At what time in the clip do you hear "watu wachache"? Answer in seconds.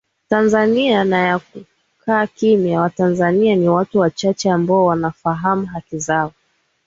3.69-4.51